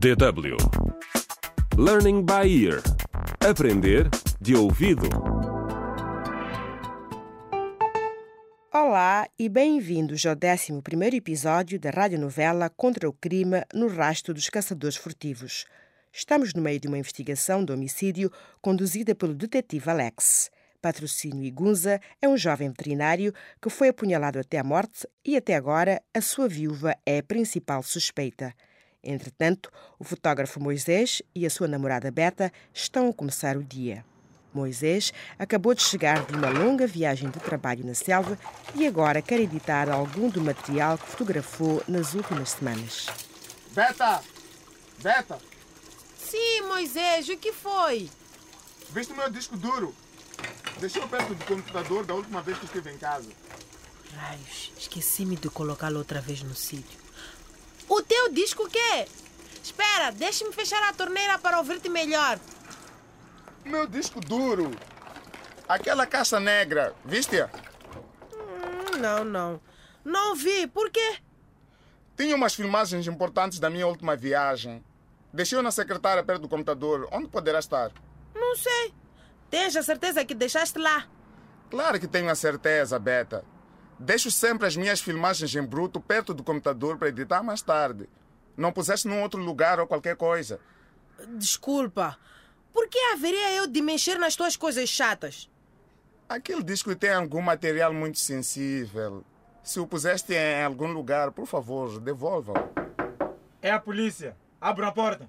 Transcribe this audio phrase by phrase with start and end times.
[0.00, 0.56] DW
[1.76, 2.80] Learning by Ear
[3.46, 4.08] Aprender
[4.40, 5.06] de ouvido.
[8.72, 14.96] Olá e bem-vindos ao 11 episódio da radionovela Contra o Crime no Rastro dos Caçadores
[14.96, 15.66] Furtivos.
[16.10, 20.50] Estamos no meio de uma investigação de homicídio conduzida pelo detetive Alex.
[20.80, 26.00] Patrocínio Igunza é um jovem veterinário que foi apunhalado até a morte e até agora
[26.14, 28.54] a sua viúva é a principal suspeita.
[29.02, 34.04] Entretanto, o fotógrafo Moisés e a sua namorada Beta estão a começar o dia.
[34.52, 38.38] Moisés acabou de chegar de uma longa viagem de trabalho na selva
[38.74, 43.06] e agora quer editar algum do material que fotografou nas últimas semanas.
[43.72, 44.22] Beta!
[45.02, 45.38] Beta!
[46.18, 48.10] Sim, Moisés, o que foi?
[48.92, 49.94] Viste o meu disco duro?
[50.80, 53.30] Deixei perto do computador da última vez que estive em casa.
[54.14, 56.98] Raios, esqueci-me de colocá-lo outra vez no sítio.
[57.90, 59.08] O teu disco o quê?
[59.60, 62.38] Espera, deixe-me fechar a torneira para ouvir-te melhor.
[63.64, 64.70] Meu disco duro!
[65.68, 67.50] Aquela caixa negra, viste-a?
[68.32, 69.60] Hum, não, não.
[70.04, 70.68] Não vi.
[70.68, 71.18] Por quê?
[72.16, 74.84] Tinha umas filmagens importantes da minha última viagem.
[75.32, 77.08] Deixei-o na secretária perto do computador.
[77.10, 77.90] Onde poderá estar?
[78.32, 78.94] Não sei.
[79.50, 81.08] Tens a certeza que deixaste lá?
[81.68, 83.44] Claro que tenho a certeza, Beta.
[84.02, 88.08] Deixo sempre as minhas filmagens em bruto perto do computador para editar mais tarde.
[88.56, 90.58] Não puseste num outro lugar ou qualquer coisa.
[91.36, 92.16] Desculpa.
[92.72, 95.50] Por que haveria eu de mexer nas tuas coisas chatas?
[96.26, 99.22] Aquele disco tem algum material muito sensível.
[99.62, 102.56] Se o puseste em algum lugar, por favor, devolva-o.
[103.60, 104.34] É a polícia.
[104.58, 105.28] Abra a porta.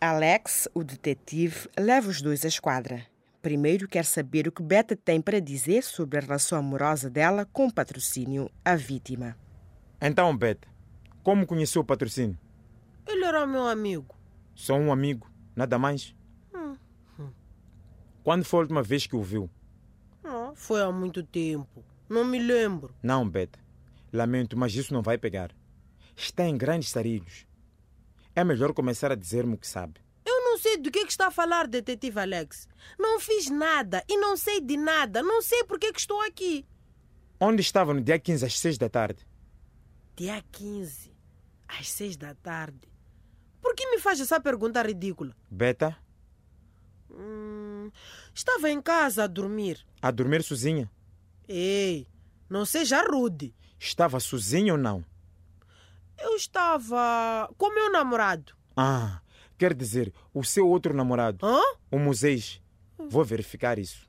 [0.00, 3.04] Alex, o detetive, leva os dois à esquadra.
[3.44, 7.66] Primeiro quer saber o que Beta tem para dizer sobre a relação amorosa dela com
[7.66, 9.36] o patrocínio, a vítima.
[10.00, 10.66] Então, Beta,
[11.22, 12.38] como conheceu o patrocínio?
[13.06, 14.16] Ele era meu amigo.
[14.54, 16.16] Só um amigo, nada mais?
[16.54, 16.74] Hum.
[18.22, 19.50] Quando foi a última vez que o viu?
[20.24, 21.84] Ah, foi há muito tempo.
[22.08, 22.94] Não me lembro.
[23.02, 23.58] Não, Beta.
[24.10, 25.54] Lamento, mas isso não vai pegar.
[26.16, 27.46] Está em grandes sarilhos.
[28.34, 30.00] É melhor começar a dizer-me o que sabe.
[30.54, 32.68] Não sei do que, que está a falar, detetive Alex.
[32.96, 35.20] Não fiz nada e não sei de nada.
[35.20, 36.64] Não sei por que, que estou aqui.
[37.40, 39.26] Onde estava no dia 15 às 6 da tarde?
[40.14, 41.12] Dia 15,
[41.66, 42.88] às 6 da tarde.
[43.60, 45.34] Por que me faz essa pergunta ridícula?
[45.50, 45.96] Beta,
[47.10, 47.90] Hum,
[48.32, 49.84] estava em casa a dormir.
[50.00, 50.88] a dormir sozinha?
[51.48, 52.06] Ei,
[52.48, 53.52] não seja rude.
[53.76, 55.04] Estava sozinha ou não?
[56.16, 58.56] Eu estava com meu namorado.
[58.76, 59.20] Ah,
[59.58, 61.60] quer dizer, o seu outro namorado, Hã?
[61.90, 62.60] o Moisés.
[62.98, 64.08] Vou verificar isso.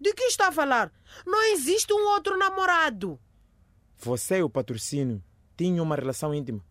[0.00, 0.92] De que está a falar?
[1.26, 3.18] Não existe um outro namorado.
[3.98, 5.22] Você e o patrocínio
[5.56, 6.64] tinham uma relação íntima.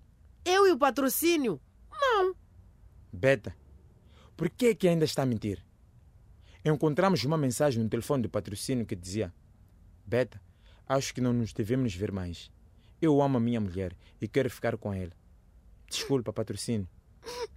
[0.46, 1.60] Eu e o patrocínio?
[1.92, 2.36] Não.
[3.12, 3.56] Beta,
[4.36, 5.64] por que é que ainda está a mentir?
[6.66, 9.34] Encontramos uma mensagem no telefone do patrocínio que dizia:
[10.06, 10.42] Beta,
[10.88, 12.52] acho que não nos devemos ver mais.
[13.02, 15.12] Eu amo a minha mulher e quero ficar com ela.
[15.90, 16.88] Desculpa, patrocínio.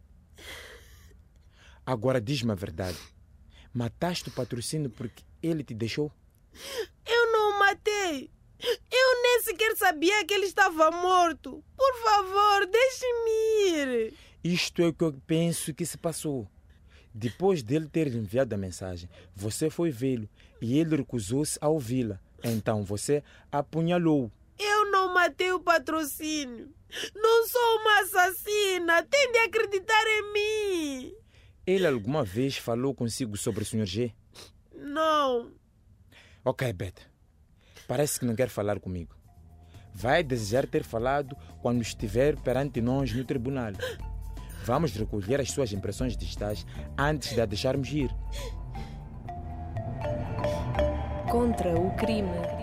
[1.87, 2.99] Agora diz-me a verdade.
[3.73, 6.11] Mataste o patrocínio porque ele te deixou?
[7.07, 8.29] Eu não o matei.
[8.59, 11.63] Eu nem sequer sabia que ele estava morto.
[11.77, 14.15] Por favor, deixe-me ir.
[14.43, 16.49] Isto é o que eu penso que se passou.
[17.15, 20.29] Depois dele ter enviado a mensagem, você foi vê-lo
[20.61, 22.19] e ele recusou-se a ouvi-la.
[22.43, 23.23] Então você
[23.53, 24.31] apunhalou.
[24.59, 26.75] Eu não matei o patrocínio.
[27.15, 29.03] Não sou uma assassina.
[29.05, 31.16] Tem de acreditar em mim.
[31.67, 33.85] Ele alguma vez falou consigo sobre o Sr.
[33.85, 34.15] G?
[34.73, 35.51] Não.
[36.45, 37.03] Ok, Beta.
[37.89, 39.17] Parece que não quer falar comigo.
[39.93, 43.73] Vai desejar ter falado quando estiver perante nós no tribunal.
[44.65, 46.65] Vamos recolher as suas impressões digitais
[46.97, 48.11] antes de a deixarmos ir.
[51.31, 52.56] Contra o crime.